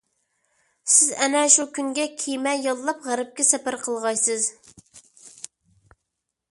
[0.93, 4.49] سىز ئەنە شۇ كۈنگە كېمە ياللاپ غەربكە سەپەر قىلغايسىز.